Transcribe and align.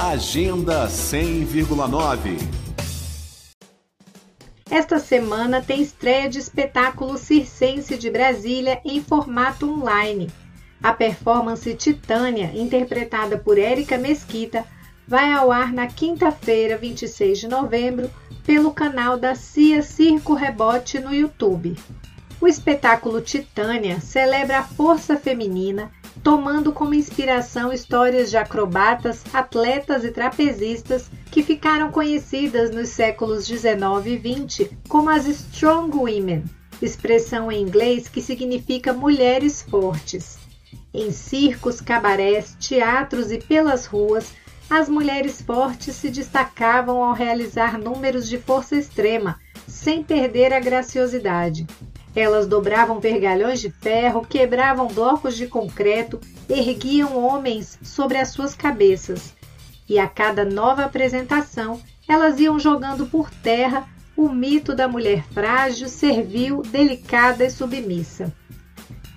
Agenda 0.00 0.88
100,9 0.88 2.38
Esta 4.68 4.98
semana 4.98 5.60
tem 5.60 5.82
estreia 5.82 6.28
de 6.28 6.38
espetáculo 6.38 7.16
circense 7.18 7.96
de 7.96 8.10
Brasília 8.10 8.80
em 8.84 9.02
formato 9.02 9.70
online. 9.70 10.30
A 10.82 10.92
performance 10.92 11.72
Titânia, 11.74 12.50
interpretada 12.54 13.38
por 13.38 13.58
Érica 13.58 13.98
Mesquita, 13.98 14.64
vai 15.06 15.30
ao 15.32 15.52
ar 15.52 15.72
na 15.72 15.86
quinta-feira, 15.86 16.76
26 16.76 17.40
de 17.40 17.48
novembro, 17.48 18.10
pelo 18.44 18.72
canal 18.72 19.16
da 19.18 19.34
Cia 19.34 19.82
Circo 19.82 20.34
Rebote 20.34 20.98
no 20.98 21.14
YouTube. 21.14 21.76
O 22.40 22.48
espetáculo 22.48 23.20
Titânia 23.20 24.00
celebra 24.00 24.60
a 24.60 24.64
força 24.64 25.16
feminina, 25.16 25.92
tomando 26.22 26.72
como 26.72 26.94
inspiração 26.94 27.72
histórias 27.72 28.30
de 28.30 28.36
acrobatas, 28.36 29.22
atletas 29.32 30.04
e 30.04 30.10
trapezistas 30.10 31.10
que 31.30 31.42
ficaram 31.42 31.90
conhecidas 31.90 32.70
nos 32.70 32.90
séculos 32.90 33.46
19 33.46 34.10
e 34.10 34.16
20 34.18 34.78
como 34.88 35.10
as 35.10 35.26
Strong 35.26 35.96
Women, 35.96 36.44
expressão 36.80 37.50
em 37.50 37.62
inglês 37.62 38.08
que 38.08 38.20
significa 38.20 38.92
mulheres 38.92 39.62
fortes. 39.62 40.38
Em 40.92 41.10
circos, 41.10 41.80
cabarés, 41.80 42.56
teatros 42.60 43.32
e 43.32 43.38
pelas 43.38 43.86
ruas, 43.86 44.32
as 44.68 44.88
mulheres 44.88 45.40
fortes 45.40 45.96
se 45.96 46.10
destacavam 46.10 47.02
ao 47.02 47.14
realizar 47.14 47.78
números 47.78 48.28
de 48.28 48.38
força 48.38 48.76
extrema, 48.76 49.38
sem 49.66 50.02
perder 50.02 50.52
a 50.52 50.60
graciosidade. 50.60 51.66
Elas 52.14 52.46
dobravam 52.46 53.00
vergalhões 53.00 53.60
de 53.60 53.70
ferro, 53.70 54.26
quebravam 54.26 54.88
blocos 54.88 55.36
de 55.36 55.46
concreto, 55.46 56.20
erguiam 56.48 57.16
homens 57.16 57.78
sobre 57.82 58.18
as 58.18 58.28
suas 58.28 58.54
cabeças. 58.54 59.34
E 59.88 59.98
a 59.98 60.06
cada 60.06 60.44
nova 60.44 60.84
apresentação, 60.84 61.80
elas 62.06 62.38
iam 62.38 62.58
jogando 62.58 63.06
por 63.06 63.30
terra 63.30 63.88
o 64.16 64.28
mito 64.28 64.74
da 64.74 64.86
mulher 64.86 65.24
frágil, 65.32 65.88
servil, 65.88 66.62
delicada 66.62 67.44
e 67.44 67.50
submissa. 67.50 68.32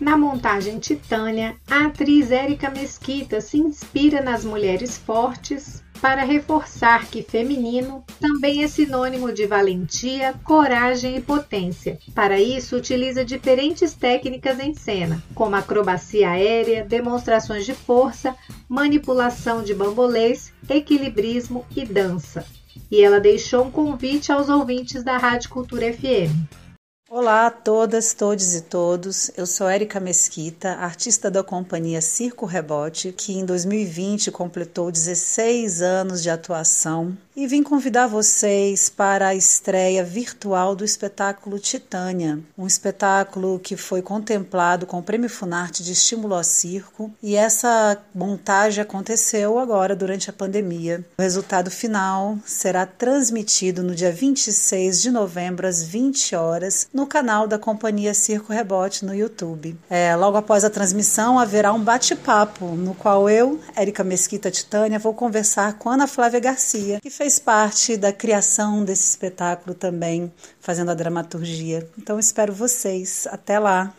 Na 0.00 0.16
montagem 0.16 0.78
Titânia, 0.78 1.56
a 1.68 1.86
atriz 1.86 2.30
Érica 2.30 2.70
Mesquita 2.70 3.40
se 3.40 3.58
inspira 3.58 4.22
nas 4.22 4.44
mulheres 4.44 4.96
fortes, 4.96 5.82
para 6.00 6.24
reforçar 6.24 7.06
que 7.06 7.22
feminino 7.22 8.04
também 8.20 8.62
é 8.62 8.68
sinônimo 8.68 9.32
de 9.32 9.46
valentia, 9.46 10.34
coragem 10.44 11.16
e 11.16 11.20
potência. 11.20 11.98
Para 12.14 12.40
isso, 12.40 12.76
utiliza 12.76 13.24
diferentes 13.24 13.94
técnicas 13.94 14.58
em 14.60 14.74
cena, 14.74 15.22
como 15.34 15.56
acrobacia 15.56 16.30
aérea, 16.30 16.84
demonstrações 16.84 17.66
de 17.66 17.74
força, 17.74 18.34
manipulação 18.68 19.62
de 19.62 19.74
bambolês, 19.74 20.52
equilibrismo 20.68 21.66
e 21.76 21.84
dança. 21.84 22.44
E 22.90 23.02
ela 23.02 23.20
deixou 23.20 23.64
um 23.64 23.70
convite 23.70 24.32
aos 24.32 24.48
ouvintes 24.48 25.02
da 25.02 25.16
Rádio 25.16 25.50
Cultura 25.50 25.92
FM. 25.92 26.67
Olá 27.10 27.46
a 27.46 27.50
todas, 27.50 28.12
todos 28.12 28.54
e 28.54 28.60
todos. 28.60 29.30
Eu 29.34 29.46
sou 29.46 29.66
Érica 29.66 29.98
Mesquita, 29.98 30.72
artista 30.72 31.30
da 31.30 31.42
companhia 31.42 32.02
Circo 32.02 32.44
Rebote, 32.44 33.14
que 33.16 33.32
em 33.32 33.46
2020 33.46 34.30
completou 34.30 34.92
16 34.92 35.80
anos 35.80 36.22
de 36.22 36.28
atuação 36.28 37.16
e 37.38 37.46
vim 37.46 37.62
convidar 37.62 38.08
vocês 38.08 38.88
para 38.88 39.28
a 39.28 39.34
estreia 39.34 40.02
virtual 40.02 40.74
do 40.74 40.84
espetáculo 40.84 41.56
Titânia, 41.56 42.40
um 42.58 42.66
espetáculo 42.66 43.60
que 43.60 43.76
foi 43.76 44.02
contemplado 44.02 44.86
com 44.86 44.98
o 44.98 45.02
Prêmio 45.04 45.30
Funarte 45.30 45.84
de 45.84 45.92
Estímulo 45.92 46.34
ao 46.34 46.42
Circo 46.42 47.12
e 47.22 47.36
essa 47.36 47.96
montagem 48.12 48.82
aconteceu 48.82 49.56
agora 49.56 49.94
durante 49.94 50.28
a 50.28 50.32
pandemia. 50.32 51.06
O 51.16 51.22
resultado 51.22 51.70
final 51.70 52.36
será 52.44 52.84
transmitido 52.84 53.84
no 53.84 53.94
dia 53.94 54.10
26 54.10 55.00
de 55.00 55.12
novembro 55.12 55.68
às 55.68 55.80
20 55.84 56.34
horas 56.34 56.88
no 56.98 57.06
canal 57.06 57.46
da 57.46 57.58
Companhia 57.60 58.12
Circo 58.12 58.52
Rebote 58.52 59.04
no 59.04 59.14
YouTube. 59.14 59.78
É, 59.88 60.16
logo 60.16 60.36
após 60.36 60.64
a 60.64 60.70
transmissão 60.70 61.38
haverá 61.38 61.72
um 61.72 61.80
bate-papo 61.80 62.66
no 62.66 62.92
qual 62.92 63.30
eu, 63.30 63.60
Érica 63.76 64.02
Mesquita 64.02 64.50
Titânia, 64.50 64.98
vou 64.98 65.14
conversar 65.14 65.74
com 65.74 65.88
Ana 65.88 66.08
Flávia 66.08 66.40
Garcia, 66.40 66.98
que 67.00 67.08
fez 67.08 67.38
parte 67.38 67.96
da 67.96 68.12
criação 68.12 68.84
desse 68.84 69.10
espetáculo 69.10 69.76
também, 69.76 70.32
fazendo 70.58 70.90
a 70.90 70.94
dramaturgia. 70.94 71.88
Então 71.96 72.18
espero 72.18 72.52
vocês. 72.52 73.28
Até 73.30 73.60
lá. 73.60 73.94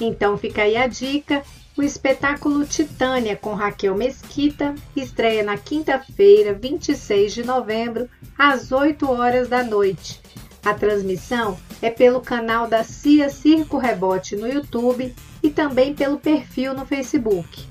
Então 0.00 0.38
fica 0.38 0.62
aí 0.62 0.76
a 0.76 0.86
dica. 0.86 1.42
O 1.76 1.82
espetáculo 1.82 2.64
Titânia 2.64 3.34
com 3.34 3.54
Raquel 3.54 3.96
Mesquita 3.96 4.72
estreia 4.94 5.42
na 5.42 5.58
quinta-feira, 5.58 6.54
26 6.54 7.34
de 7.34 7.42
novembro, 7.42 8.08
às 8.38 8.70
8 8.70 9.10
horas 9.10 9.48
da 9.48 9.64
noite. 9.64 10.22
A 10.64 10.72
transmissão 10.72 11.58
é 11.82 11.90
pelo 11.90 12.20
canal 12.20 12.66
da 12.66 12.82
Cia 12.82 13.28
Circo 13.28 13.76
Rebote 13.76 14.34
no 14.34 14.48
YouTube 14.48 15.14
e 15.42 15.50
também 15.50 15.92
pelo 15.94 16.18
perfil 16.18 16.72
no 16.72 16.86
Facebook. 16.86 17.66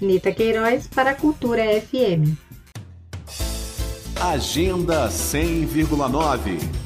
Nita 0.00 0.30
Queiroz 0.30 0.86
para 0.88 1.12
a 1.12 1.14
Cultura 1.14 1.62
FM. 1.80 2.36
Agenda 4.20 5.08
100,9 5.08 6.81